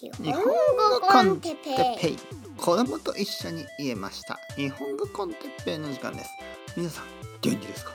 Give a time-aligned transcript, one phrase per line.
[0.00, 2.16] 日本語コンテッペイ。
[2.56, 4.38] 子供と一緒に言えました。
[4.54, 6.30] 日本語コンテッペイの時間です。
[6.76, 7.04] 皆さん
[7.40, 7.90] 元気ですか？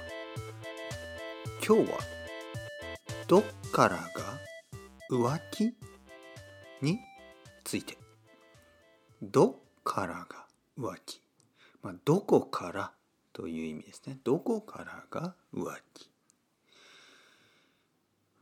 [1.65, 1.99] 今日は
[3.27, 4.03] どっからが
[5.09, 5.73] 浮気
[6.81, 6.99] に
[7.63, 7.97] ついて。
[9.21, 10.45] どっからが
[10.77, 11.21] 浮気。
[11.81, 12.91] まあどこから
[13.31, 14.17] という意味ですね。
[14.25, 16.09] どこからが浮気。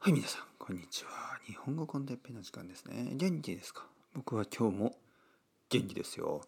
[0.03, 1.11] はい皆さんこんにちは。
[1.45, 3.11] 日本語コンテッペイの時間ですね。
[3.13, 3.85] 元気ですか？
[4.15, 4.95] 僕は今日も
[5.69, 6.41] 元気ですよ。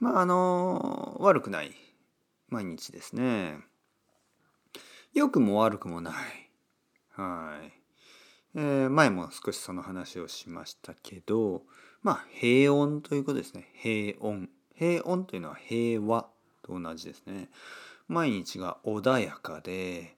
[0.00, 1.70] まああの悪くない
[2.48, 3.58] 毎日ですね。
[5.14, 6.14] 良くも悪くもない。
[7.12, 7.72] はい、
[8.56, 11.62] えー前も少しその話をしましたけど
[12.02, 13.70] まあ平穏ということですね。
[13.76, 14.48] 平穏。
[14.74, 16.26] 平穏というのは平和
[16.64, 17.50] と同じですね。
[18.08, 20.16] 毎日が穏やかで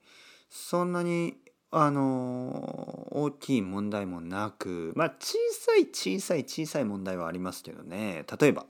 [0.49, 1.37] そんなに
[1.77, 8.25] あの大きい問題もなくまあ小さい小さい小さい問題はありますけどね。
[8.41, 8.65] 例えば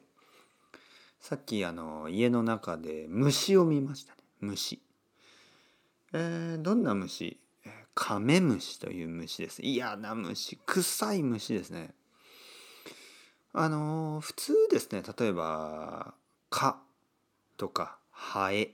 [1.21, 4.21] さっきあの家の中で虫を見ましたね。
[4.41, 4.81] 虫。
[6.15, 7.39] えーどんな虫？
[7.95, 9.61] カメムシという虫です。
[9.61, 11.95] 嫌な虫臭い虫ですね。
[13.53, 15.03] あの普通ですね。
[15.19, 16.15] 例えば
[16.49, 16.79] 蚊
[17.59, 18.71] とかハエ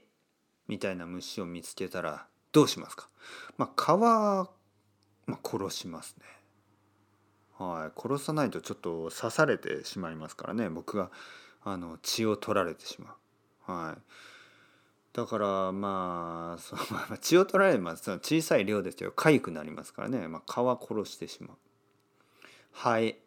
[0.69, 3.07] みたいな虫を見つけたらどうしますか？
[3.57, 4.49] まあ蚊は、
[5.25, 6.25] まあ、殺しますね。
[7.57, 7.99] はい。
[7.99, 11.11] 殺さないとちょっと刺されてしまいますからね僕が
[11.63, 13.15] あの血を取られてしま
[13.67, 13.71] う。
[13.71, 14.01] はい。
[15.13, 16.75] だからまあそ
[17.09, 18.09] の血を取られます。
[18.11, 21.57] 小さい量ですよ痒くなりますからね、まあ、蚊は殺してしまう。
[22.71, 23.17] ハエ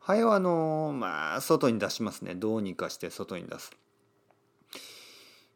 [0.00, 2.34] ハエはあのまあ外に出しますね。
[2.34, 3.70] どうにかして外に出す。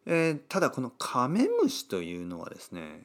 [0.06, 3.02] えーただこのカメムシというのはですね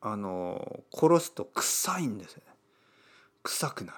[0.00, 2.52] あの殺すと臭いんですよね。
[3.42, 3.94] 臭くな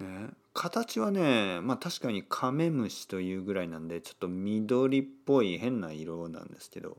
[0.00, 6.98] る、ね、形はねまあ確かにカメムシというぐらいなんでちょっと緑っぽい変な色なんですけど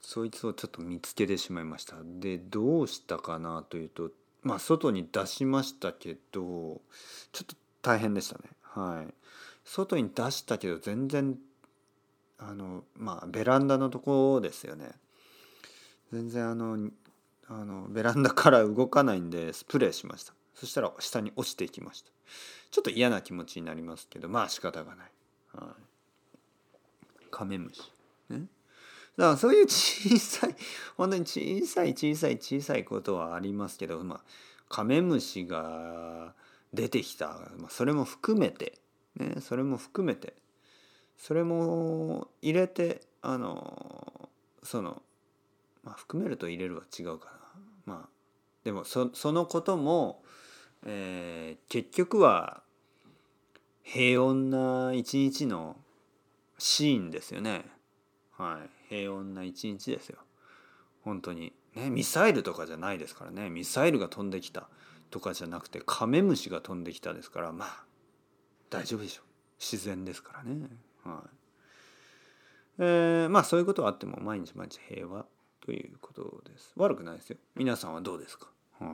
[0.00, 1.96] そいつをちょっと見つけてしまいました。
[2.02, 4.10] でどうしたかなというと
[4.42, 6.80] まあ外に出しましたけど
[7.32, 8.44] ちょっと大変でしたね。
[8.62, 9.14] はい。
[9.64, 11.38] 外に出したけど全然
[12.38, 14.92] あのまあベランダのとこですよね。
[16.12, 16.90] 全然あの
[17.48, 20.32] あのベランダから動かないんでスプレーしました。
[20.54, 22.10] そしたら下に落ちていきました。
[22.70, 25.10] ちょっと嫌な気持ちになりますけどまあ仕方がない、
[25.52, 25.74] は
[27.20, 27.80] い、カメムシ。
[28.28, 28.46] ね。
[29.16, 30.56] だからそういう小さい
[30.96, 34.20] 本当に小さい小さい小さいことはありますけどまあ
[34.68, 36.34] カメムシが
[36.72, 37.26] 出てきた、
[37.58, 38.78] まあ、それも含めて。
[39.16, 39.40] ね。
[39.40, 40.34] それも含めて。
[41.16, 44.30] それも入れてあの
[44.62, 45.02] その、
[45.82, 47.94] まあ、含めると入れるは違うかな。
[47.94, 48.08] まあ
[48.64, 50.22] でもそそのことも、
[50.84, 52.62] えー結局は
[53.82, 55.76] 平穏な一日の
[56.58, 57.64] シーンですよね。
[58.36, 58.94] はい。
[58.94, 60.18] 平穏な一日ですよ。
[61.02, 61.52] 本当に。
[61.74, 63.50] ねミサイルとかじゃないですからね。
[63.50, 64.68] ミサイルが飛んできた。
[65.10, 67.84] とかじゃなくてカメムシが飛んできたですからまあ
[68.68, 69.24] 大丈夫でしょう。
[69.58, 70.68] 自然ですからね。
[71.04, 71.30] はい。
[72.78, 75.26] えーまあそういうことはあっても毎日毎日平和。
[75.64, 76.72] ということです。
[76.76, 77.36] 悪くないですよ。
[77.54, 78.48] 皆さんはどうですか？
[78.78, 78.92] はい。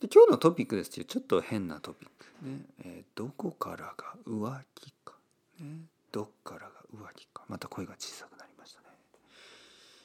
[0.00, 5.14] で今日のトピックですけどちょっと変なトピックね、えーどこからが浮気か、
[5.60, 5.66] ね、
[6.10, 7.44] どっからが浮気か。
[7.48, 8.86] また声が小さくなりましたね。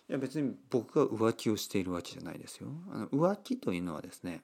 [0.10, 2.68] いや別に僕が浮気をしているわけじゃないですよ。
[2.92, 4.42] あの浮気というのはですね、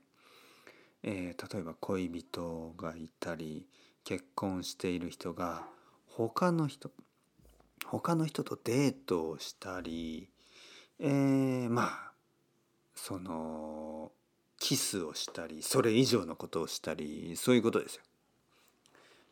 [1.04, 3.68] えー例えば恋人がいたり
[4.04, 5.64] 結婚している人が
[6.08, 6.90] 他の人
[7.86, 10.30] 他の人とデートをしたり
[11.00, 12.12] えーまあ
[12.96, 14.12] その
[14.58, 18.02] キスをしたりそれ以上のことをしたりそういうことですよ。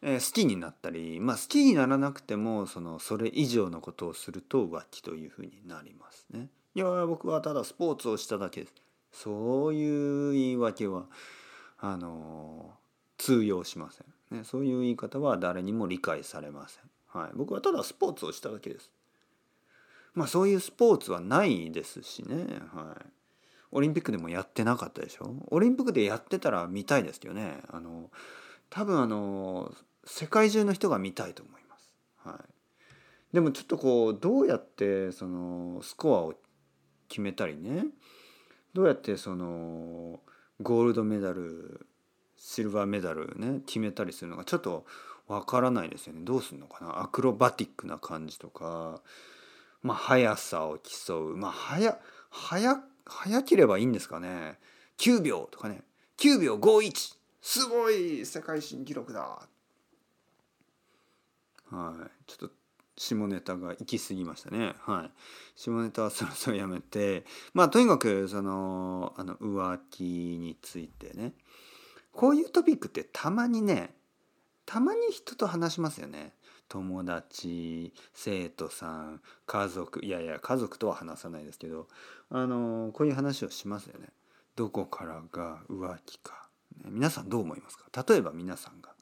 [0.02, 6.50] えー好きになったりまあ好きにならなくてもそのそれ以上のことをすると浮気というふうになりますね。
[6.74, 8.74] いや僕はただスポーツをしただけです。
[9.12, 11.06] そういう言い訳は
[11.80, 12.74] あの
[13.18, 14.44] 通用しません、ね。
[14.44, 16.84] そういう言い方は誰にも理解されません。
[17.08, 18.90] はい、僕はただスポーツをしただけです。
[20.14, 22.46] まあそういうスポーツはないですしね。
[22.74, 23.06] はい。
[23.74, 25.34] オリンピックでもやってなかったでしょ？
[25.48, 27.62] オリンピックでやってたら見たいですけどね。
[27.70, 28.10] あの
[28.70, 29.74] 多分あの
[30.04, 31.94] 世界中の人が見たいと思います、
[32.26, 36.34] はい、でもちょっとこうどうやってそのスコアを
[37.08, 37.86] 決めたりね。
[38.74, 40.20] どうやってその
[40.62, 41.86] ゴールドメダル
[42.38, 44.86] シルバーメダルね決めたりするのかちょっと
[45.28, 46.22] わからないですよね。
[46.24, 47.02] どうするのかな？
[47.02, 49.02] アクロバティックな感じとか。
[49.82, 51.38] まあ速さを競う。
[51.38, 51.98] まあ速
[52.30, 54.60] 速速ければいいんですかね。
[54.98, 55.84] 9秒とかね。
[56.18, 59.48] 9秒51すごい世界新記録だ。
[61.72, 61.96] は
[62.28, 62.30] い。
[62.30, 62.52] ちょっと
[62.98, 64.74] 下ネタが行き過ぎましたね。
[64.82, 65.12] はい。
[65.56, 67.26] 下ネタはそろそろやめて。
[67.54, 71.34] まあとにかくそのあの浮気についてね。
[72.12, 73.96] こういうトピックってたまにね
[74.66, 76.34] たまに人と話しますよね。
[76.72, 81.90] 友達生徒さん家族いやいや家族とは話さないですけど
[82.30, 84.08] あのこういう話をしますよね。
[84.56, 86.48] どこからが浮気か、
[86.86, 87.86] ね、皆さんどう思いますか？
[88.08, 88.94] 例えば皆さんが。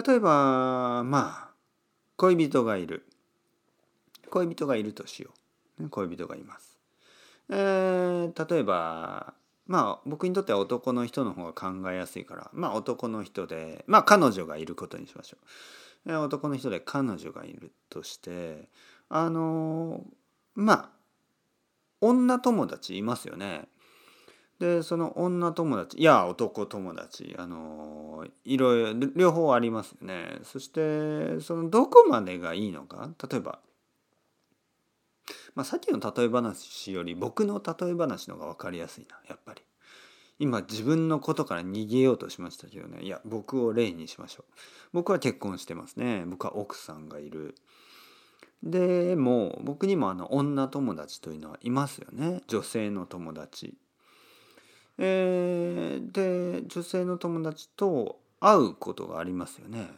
[0.00, 1.50] 例えばまあ
[2.16, 3.04] 恋人がいる。
[4.30, 5.30] 恋人がいるとしよ
[5.80, 6.78] う、ね、恋人がいます。
[7.50, 9.34] えー、例えば
[9.66, 15.46] まあ僕にとっては男の人の方が考えやすいからまあ男の人でまあ彼女がいることにしましょう、
[16.16, 18.68] 男の人で彼女がいるとして
[19.08, 20.04] あの、
[20.54, 20.90] まあ
[22.00, 23.68] 女友達いますよね。
[24.58, 30.40] でその女友達いや男友達あのいろいろ両方ありますよね。
[30.42, 33.60] そしてそのどこまでがいいのか例えば、
[35.54, 39.62] まあ、さっきの例え話より僕の例え話の方が分かりやすいなやっぱり。
[40.38, 43.02] 今自分のことから逃げようとしましたけどね。
[43.02, 44.52] いや僕を例にしましょう。
[44.92, 46.24] 僕は結婚してますね。
[46.26, 47.54] 僕は奥さんがいる。
[48.62, 52.42] でも僕にもあの女友達というのはいますよね。
[52.46, 53.74] 女性の友達。
[54.98, 59.88] えー、で女性の友達と会うことがありますよね。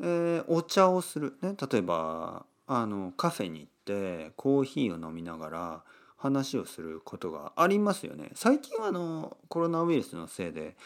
[0.00, 5.84] えー、お茶をする、ね、例えばあのカフェに行ってコーヒーを飲みながら
[6.16, 8.30] 話をすることがありますよね。
[8.34, 10.76] 最近はあのコロナウイルスのせいで、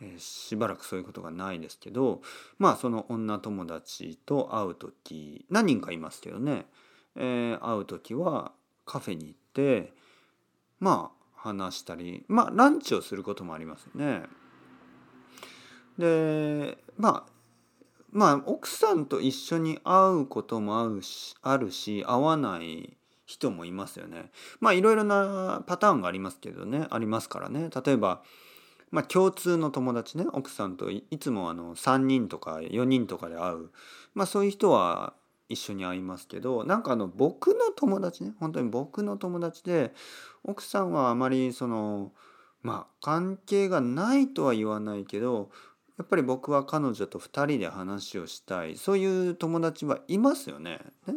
[0.00, 2.22] えー、しばらくそういうことがないですけど
[2.58, 6.66] まあその女友達と会う時何人かいますけどね、
[7.16, 8.52] えー、会う時は
[8.84, 9.92] カフェに行って
[10.78, 14.22] まあ話したりまあランチをすることもありますよね。
[15.98, 17.32] でまあ
[18.12, 22.96] まあ奥さんと一緒に会うこともあるしあるし会わない
[23.26, 24.30] 人もいますよね。
[24.60, 26.86] まあいろいろなパターンがありますけどね。
[26.90, 27.68] ありますからね。
[27.84, 28.22] 例えば、
[28.90, 30.24] まあ、共通の友達ね。
[30.32, 33.70] 奥さんといつもあの3人とか4人とかで会う、
[34.14, 35.14] まあ、そういう人は
[35.48, 38.32] 一緒に会いますけどなんかあの僕の友達ね。
[38.38, 39.92] 本当に僕の友達で
[40.44, 42.12] 奥さんはあまりその
[42.62, 45.50] まあ関係がないとは言わないけど
[45.98, 48.76] やっぱり僕は彼女と2人で話をしたい。
[48.76, 50.80] そういう友達はいますよね。
[51.06, 51.14] ね。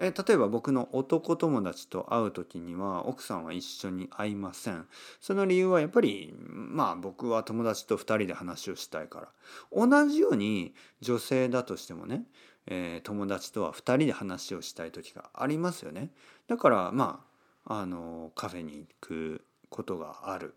[0.00, 4.86] え例えば僕の男友達と会う時には奥さんは一緒に会いません
[5.20, 9.28] その理由はやっぱりまあ僕は友達と2人で話をしたいから
[9.72, 12.24] 同じように女性だとしてもね
[12.70, 16.10] えー、友達とは2人で話をしたい時がありますよね。
[16.48, 17.24] だからま
[17.64, 20.54] ああのカフェに行くことがある。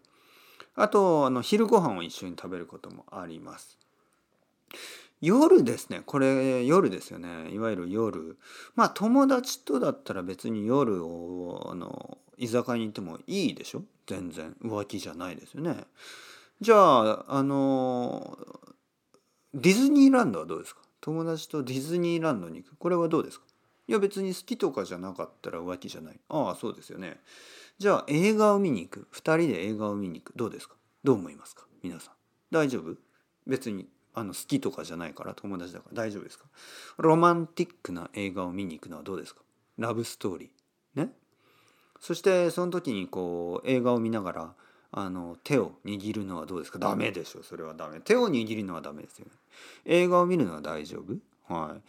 [0.75, 3.77] あとあの昼ご飯を一緒に食べることもあります。
[5.21, 6.01] 夜ですね。
[6.05, 7.51] これ夜ですよね。
[7.51, 8.37] いわゆる夜。
[8.75, 13.83] まあ友達とだったら別に夜をあの居酒屋に行ってもいいでしょ？
[14.07, 14.55] 全然。
[14.63, 15.85] 浮気じゃないですよね。
[16.59, 18.37] じゃああの
[19.53, 20.81] ディズニーランドはどうですか？
[21.01, 22.75] 友達とディズニーランドに行く？
[22.77, 23.45] これはどうですか？
[23.87, 26.19] いや別に好きとかじゃなかったら浮気じゃない。
[26.29, 27.19] ああそうですよね。
[27.77, 30.33] じゃあ映画を見に行く？2人で映画を見に行く？
[30.35, 30.75] どうですか？
[31.03, 31.65] どう思いますか？
[31.83, 32.13] 皆さん。
[32.51, 32.95] 大丈夫？
[33.45, 33.87] 別に。
[34.13, 36.45] あの好きとかじゃないから友達だから大丈夫ですか？
[36.97, 39.41] ロマンティックな映画を見に行くのはどうですか？
[39.77, 41.01] ラブストーリー。
[41.01, 41.11] ね？
[41.99, 44.53] そしてその時にこう映画を見ながら
[44.91, 46.79] あの手を握るのはどうですか？
[46.79, 47.73] ダメでしょそれは。
[47.73, 47.99] ダメ。
[48.01, 49.31] 手を握るのはダメですよね。
[49.85, 51.03] 映画を見るのは大丈
[51.47, 51.53] 夫？
[51.53, 51.81] はい。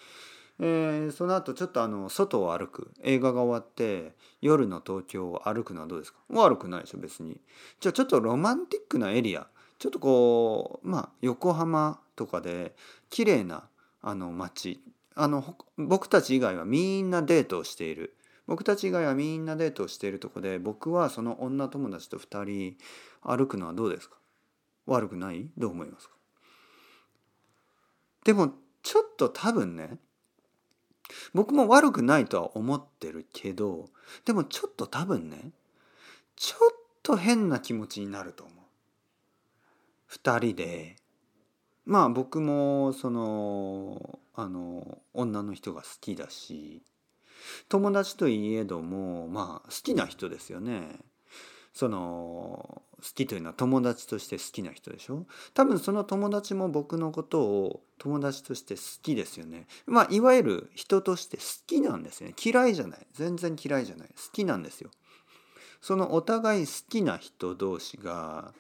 [0.60, 2.92] えー、その後ちょっとあの外を歩く。
[3.02, 6.20] 映画が終わって夜の東京を歩くのはどうですか？
[6.28, 7.40] 悪くないでしょ別に。
[7.80, 9.48] じゃあちょっとロマンティックなエリア。
[9.78, 12.74] ちょっとこうまあ横浜とかで
[13.10, 13.68] 綺麗な
[14.00, 14.82] あな街。
[15.14, 18.16] あの僕たち以外はみんなデートをしている。
[18.46, 22.76] 僕たち以外はみんなデートをしているとこで僕はその女友達と2人
[23.22, 24.16] 歩くのはどうですか？
[24.86, 25.48] 悪くない？
[25.56, 26.14] どう思いますか？
[28.24, 28.52] でも
[28.82, 29.96] ちょっと多分ね
[31.34, 33.90] 僕も悪くないとは思ってるけど
[34.24, 35.50] でもちょっと多分ね
[36.34, 38.56] ちょっと変な気持ちになると思う。
[40.12, 40.96] 2人で
[41.84, 46.82] まあ僕もそのあの女の人が好きだし
[47.68, 50.98] 友達といえどもまあ好きな人ですよね。
[51.74, 55.26] その好きというのは友達として好きな人でしょ？
[55.54, 59.66] 多分その友達も僕のことを友達として好きですよね。
[59.86, 62.34] まあいわゆる人として好きなんですよね。
[62.44, 63.06] 嫌いじゃない。
[63.14, 64.08] 全然嫌いじゃない。
[64.08, 64.90] 好きなんですよ。
[65.80, 68.52] そのお互い好きな人同士が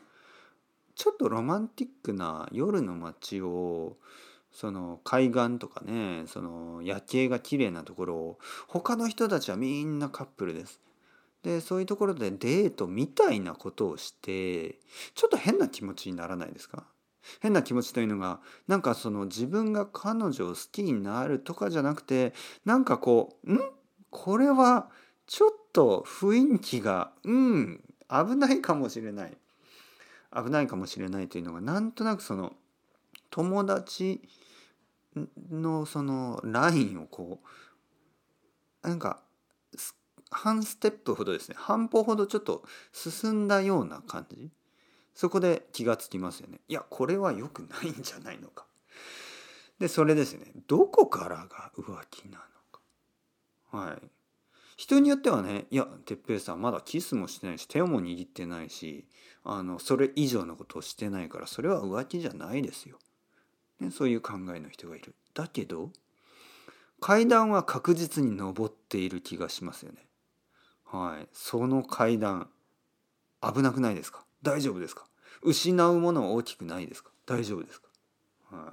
[0.94, 3.96] ちょっとロマンティックな夜の街を
[4.50, 10.80] その海岸とかねその夜景が綺麗なところを他の人たちはみんなカップルです。
[11.42, 14.78] でそういうところでデートみたいなことをして
[15.14, 16.84] ちょっと変な気持ちにならないですか？
[17.40, 22.32] 変な気持ちというのがなんかその自分が彼女を好きになるとかじゃなくて
[22.64, 23.60] なんかこうん？
[24.10, 24.88] これは
[25.26, 29.36] ちょっと雰囲気がうん危ないかもしれない。
[30.34, 32.54] 危ないかもしれないというのがなんとなくその
[33.30, 34.20] 友達
[35.50, 37.40] のそのラインをこ
[38.82, 39.20] うなんか
[40.30, 42.62] 半ステップほどですね半歩ほどちょっと
[42.92, 44.50] 進んだような感じ。
[45.14, 46.60] そこで気がつきますよね。
[46.68, 48.64] いやこれは良くないんじゃないのか。
[49.78, 50.46] でそれですね。
[50.66, 52.80] どこからが浮気なのか。
[53.76, 54.10] はい。
[54.76, 59.06] 人によってはねいや哲平さんまだキスもしてないし手も握ってないし
[59.44, 62.98] あのそれ以上のことをしてないからそれは浮気じゃないですよ。
[63.80, 65.14] ね、そういう考えの人がいる。
[65.34, 65.90] だけど
[67.00, 70.06] 階段は確実に登っている気がしますよね。
[70.84, 72.48] はい、その階段
[73.40, 74.24] 危なくないですか？
[74.42, 75.06] 大丈夫ですか？
[75.42, 77.10] 失うものは大きくないですか？
[77.26, 77.88] 大丈夫ですか、
[78.50, 78.72] は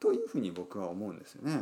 [0.00, 1.52] というふうに僕は思うんですよね。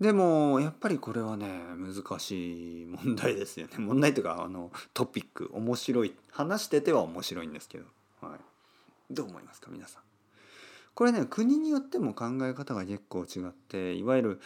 [0.00, 3.78] でもやっぱりこれはね難しい問題ですよね。
[3.82, 7.84] 問題というかあのトピック面白い話してては面白いんですけど、
[8.20, 8.40] はい、
[9.10, 10.02] どう思いますか皆さん。
[10.94, 14.40] これね国によっても考え方が結構違っていわゆる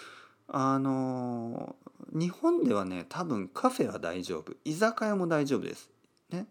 [0.48, 1.76] あの
[2.12, 4.54] 日本ではね多分カフェは大丈夫。
[4.64, 5.90] 居酒屋も大丈夫です。
[6.30, 6.46] ね。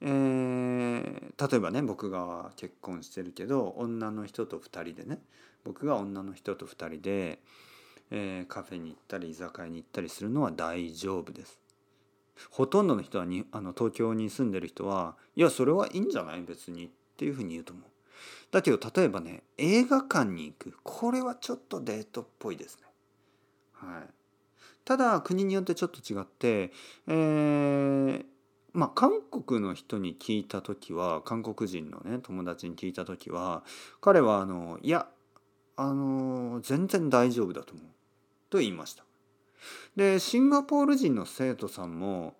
[0.00, 5.20] えー、例えばね僕が結婚してるけど女の人と2人でね。
[5.64, 7.40] 僕が女の人と2人で、
[8.10, 11.58] えー、カフェに行ったり居酒屋に行ったりするのは大丈夫です。
[12.50, 17.84] ほとんどの人はにあの東京に住んでる人はいやそれはいいんじゃない別にっていうふうに言うと思う。
[18.50, 22.84] だけど例えばね映画館に行くこれはちょっとデートっぽいですね。
[23.72, 24.08] はい、
[24.84, 26.72] ただ国によってちょっと違って、
[27.06, 28.24] えー、
[28.72, 33.64] まあ韓国の人に聞いた時は韓国人のね友達に聞いた時は
[34.00, 35.08] 彼はあのいや
[35.76, 37.86] あの全然大丈夫だと思う。
[38.50, 39.04] と言いました。
[39.96, 42.34] でシンガポール人の生徒さんも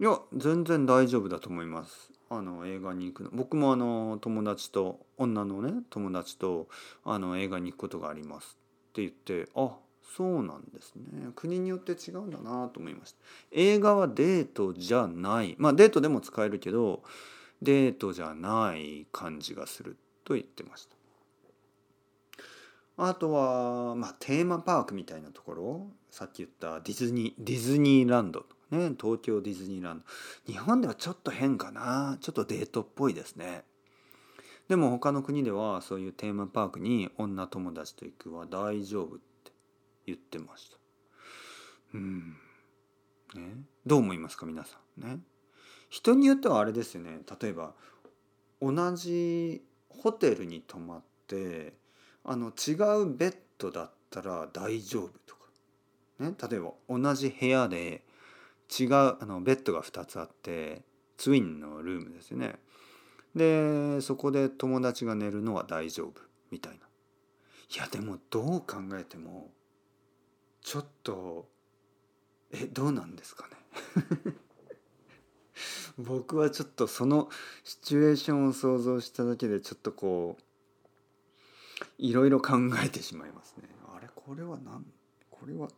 [0.00, 2.10] いや全然大丈夫だと思います。
[2.28, 3.30] あの映画に行くの。
[3.32, 6.68] 僕もあの友達と女のね友達と
[7.04, 8.58] あの映画に行くことがあります。
[8.90, 9.76] って言ってあ
[10.16, 11.30] そうなんですね。
[11.34, 13.18] 国によって違うんだなと思いました。
[13.52, 15.54] 映画はデートじゃない。
[15.58, 17.02] まあデートでも使えるけど
[17.62, 20.95] デートじゃない感じがすると言ってました。
[22.98, 25.86] あとは、まあ、テーマパークみたいなところ？
[26.10, 29.98] さっき言ったディズニーディズニーランドね、東京ディズニーラン
[30.46, 30.52] ド。
[30.52, 32.18] 日本ではちょっと変かな？
[32.20, 33.64] ちょっとデートっぽいですね。
[34.68, 39.52] でも他の国ではそういうテーマパークに女友達と行くは大丈夫って
[40.06, 40.78] 言ってました。
[41.94, 42.36] うん。
[43.34, 43.42] ね？
[43.84, 45.18] どう思いますか皆さんね？
[45.88, 47.20] 人によってはあれですよね。
[47.40, 47.74] 例えば
[48.60, 51.74] 同じホテルに泊まって
[52.28, 55.46] あの違うベッドだったら大丈夫とか。
[56.18, 58.02] ね例えば同じ部屋で
[58.78, 60.82] 違うあのベッドが2つあって
[61.16, 62.58] ツインのルームですよね。
[63.36, 66.86] でそこで友達が寝るのは大丈夫みたいな。
[67.74, 69.50] いやでもどう考えても
[70.62, 71.48] ちょっと
[72.50, 73.54] えどうなんですかね。
[75.98, 77.30] 僕はちょっとその
[77.62, 80.42] シチュエーションを想像しただけでちょっとこう
[81.98, 82.54] いろいろ考
[82.84, 83.68] えてしまいますね。
[83.94, 84.84] あれこれは何
[85.30, 85.68] これは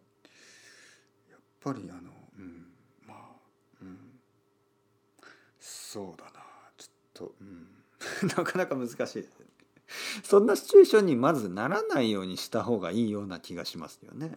[1.31, 2.67] やっぱりあのうん
[3.07, 3.15] ま
[3.83, 3.99] うん。
[5.59, 6.31] そうだな。
[6.77, 7.69] ちょっとうん。
[8.37, 9.39] なかなか難しいです
[10.23, 14.37] そんなシチュエーションにまずならないようにした方がいいような気がしますよね。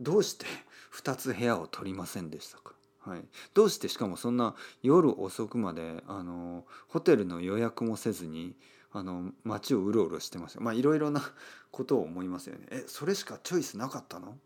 [0.00, 0.46] どうして
[0.94, 3.22] 2つ部屋を取りませんでしたか、はい、
[3.52, 8.56] どうしてしかもそんな夜遅くまであのホテルの予約もせずに
[8.92, 10.60] あの街をうろうろしてました。
[10.60, 11.22] まあいろいろな
[11.70, 12.66] ことを思いますよね。
[12.70, 14.38] えそれしかチョイスなかったの、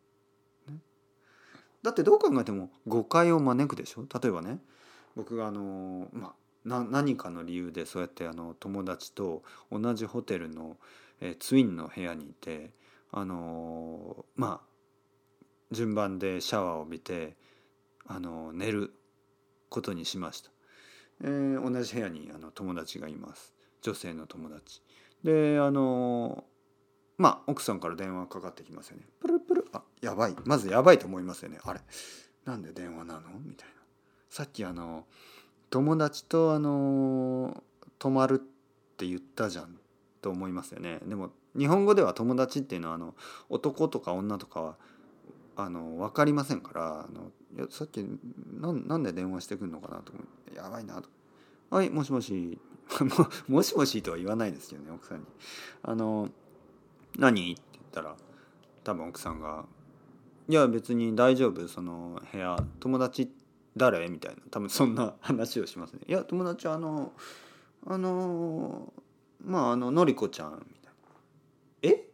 [0.67, 0.79] ね、
[1.83, 4.07] だってどう考えても誤解を招くでしょ？
[4.21, 4.61] 例えばね
[5.17, 10.79] 僕があのまあ何かの理由でそうやってあの友達と同じホテルの、
[11.21, 12.73] えツインの部屋にいて
[13.13, 14.75] あのまあ
[15.71, 17.37] 順番でシャワーを浴びて
[18.07, 18.95] あの寝る
[19.69, 20.51] ことにしました、
[21.23, 23.54] えー、同じ部屋にあの友達がいます。
[23.85, 24.81] 女性の友達。
[25.23, 26.45] であの
[27.19, 29.05] まあ奥さんから電話かかってきますよね。
[29.21, 29.67] プルプル。
[29.73, 30.37] あやばい。
[30.47, 31.59] まずやばいと思いますよね。
[31.63, 31.81] あれ。
[32.47, 33.21] なんで電話なの？
[33.45, 33.75] みたいな。
[34.31, 35.05] さっきあの
[35.69, 37.63] 友達とあの
[37.99, 39.77] 泊まるって言ったじゃん
[40.23, 41.01] と思いますよね。
[41.07, 43.15] でも日本語では友達っていうのはあの
[43.51, 44.77] 男とか女とかは
[45.57, 48.03] あの分かりませんからあのいやさっき
[48.61, 50.57] なんで電話してくるのかなと思って。
[50.57, 51.09] やばいなと
[51.69, 52.59] 「はいもしもし。
[53.49, 55.27] もしもし」とは言わないですけどね奥さんに
[55.83, 56.31] 「あの
[57.17, 58.17] 何?」って言ったら
[58.83, 59.67] 多分奥さんが
[60.49, 63.33] 「いや別に大丈夫その部屋友達
[63.77, 66.01] 誰?」みたいな多分そんな話をしますね。
[66.07, 67.13] いや友達あの
[67.87, 68.93] あの
[69.41, 71.97] まああののりこちゃんみたいな。
[71.97, 72.09] え？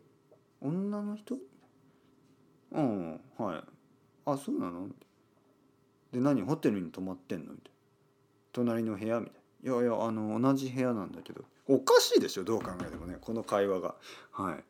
[0.60, 1.36] 女の人？
[2.72, 3.64] うんはい。
[4.26, 4.88] あそうなの？
[6.12, 6.42] で何？
[6.42, 7.52] ホテルに泊まってんの？
[7.52, 7.78] みたいな。
[8.52, 9.20] 隣の部屋？
[9.20, 9.39] みたいな。
[9.62, 11.44] いやいやあの同じ部屋なんだけど。
[11.68, 13.94] おかしいでしょどう考えてもねこの会話が。
[14.32, 14.64] はい。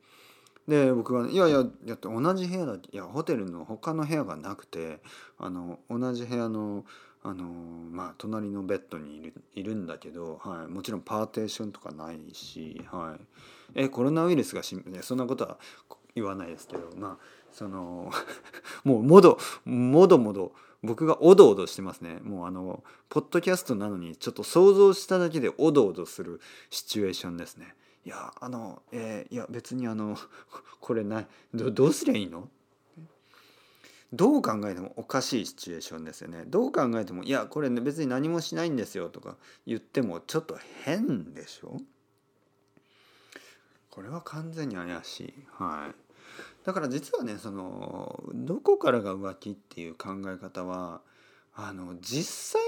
[0.68, 5.00] で僕が、ね「いやいやだって同じ部屋だいやホテルの他の部屋がなくて
[5.38, 6.84] あの同じ部屋の
[7.22, 15.58] あのまあ隣のベッドにいるいるんだけど、はい、もちろんパーテーションとかないし、はい、えコロナウイルスがし、ね、そんなことは
[16.14, 18.10] 言わないですけどまあその
[18.84, 22.18] もうもどもどもど僕がおどおどしてますね。
[22.22, 27.74] もうあのポッドキャストなのにちょっと想像しただけでおどおどするシチュエーションですね。
[28.06, 30.16] いやあのえー、いや別にあの
[30.80, 32.48] これないどどうすりゃいいの？
[34.12, 36.44] どう考えてもおかしいシチュエーションですよね。
[36.46, 41.76] どう考えてもいやこれ、別に何もしないんですよとか言ってもちょっと変でしょ？
[43.90, 45.34] これは完全に怪しい。
[45.52, 46.09] はい。
[46.64, 51.00] だから実はねそのどこからが浮気っていう考え方は
[51.54, 52.62] あの実際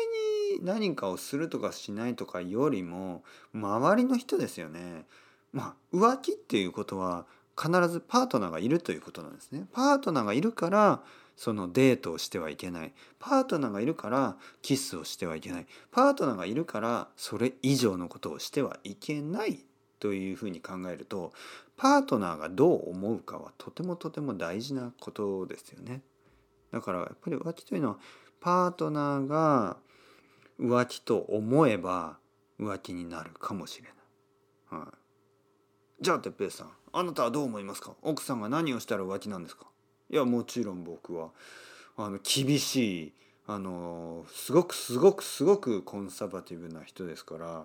[0.59, 3.23] に何かをするとかしないとかよりも
[3.55, 5.07] 周りの人ですよね。
[5.53, 7.27] まあ浮気っていうことは
[7.61, 9.67] 必ずパートナーがいるということなんですね。
[9.73, 11.03] パートナーがいるから
[11.37, 19.65] そのデートをしてはいけないパートナーがいるからキスをしてはいけないパートナーがいるからそれ以上のことをしてはいけない
[19.99, 21.33] というふうに考えると
[21.83, 26.01] パートナーがどう思うかはとてもとても大事なことですよね。
[26.71, 27.97] だからやっぱり浮気というのは
[28.41, 29.79] パートナーが
[30.61, 32.19] 浮気と思えば
[32.61, 33.89] 浮気になるかもしれ
[34.71, 34.83] ない。
[34.85, 37.97] はい、じゃあ哲平さんあなたはどう思いますか？
[38.03, 39.67] 奥さんが何をしたら浮気なんですか？
[40.09, 41.31] いやもちろん僕は
[41.97, 43.13] あの厳しい
[43.49, 47.65] あのすごくすごくすごくコンサバティブな人ですから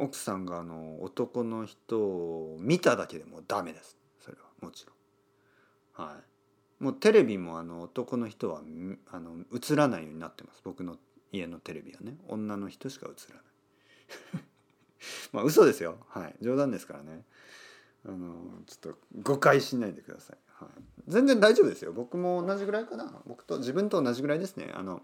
[0.00, 3.98] 奥さんがあの男の人を見ただけでもダメです。
[4.18, 6.06] それはもちろん。
[6.06, 6.14] は
[6.80, 6.82] い。
[6.82, 8.62] もうテレビもあの男の人は
[9.12, 10.62] あの映らないようになってます。
[10.64, 10.96] 僕の
[11.32, 12.16] 家のテレビはね。
[12.28, 13.40] 女の人しか映らな
[14.40, 14.44] い。
[15.32, 15.98] まあ嘘ですよ。
[16.08, 16.36] はい。
[16.40, 17.24] 冗談ですからね。
[18.06, 20.68] あのちょっと誤解しないでください、はい、
[21.06, 21.92] 全然大丈夫ですよ。
[21.92, 23.20] 僕も同じぐらいかな。
[23.26, 24.72] 僕と自分と同じぐらいですね。
[24.74, 25.02] あの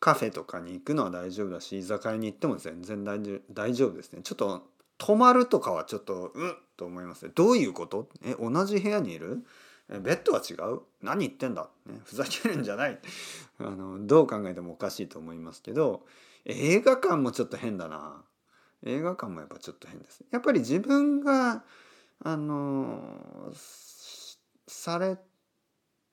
[0.00, 4.22] カフェとかに行くのは大丈夫だし居酒屋に行っても全然大丈夫ですね。
[4.22, 4.62] ちょっと
[4.98, 7.32] 泊まるとかはちょっとうんと思いますね。
[7.34, 8.08] どういうこと？
[8.24, 9.44] え同じ部屋にいる？
[9.88, 10.80] ベッドは違う？
[11.02, 12.98] 何言ってんだ、ね、ふざけるんじゃない。
[13.60, 16.06] あのどう考えてもおかしいと思いますけど
[16.46, 18.24] 映画館もちょっと変だな。
[18.82, 21.62] 映画館もやっぱちょっと変ですやっぱり自分が
[22.24, 23.52] あの
[24.66, 25.18] され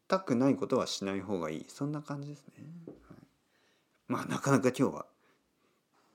[0.09, 1.65] たくないことはしない方がいい。
[1.69, 2.53] そんな感じですね。
[4.07, 5.05] まあなかなか今日は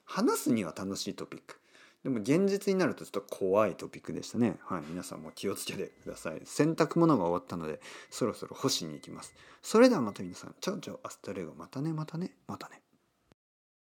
[0.05, 1.59] 話すには楽しいトピック。
[2.03, 4.57] でも現実になるとちょっと怖いトピックでしたね。
[4.65, 6.41] はい皆さんも気をつけてください。
[6.45, 9.35] 洗濯物が終わったのでそろそろ干しに行きます。
[9.63, 10.55] それではまた皆さん。
[10.61, 11.55] チャオチャオアストレゴ。
[11.55, 12.83] またねまたねまたね。